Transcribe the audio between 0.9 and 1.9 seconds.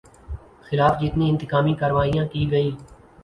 جتنی انتقامی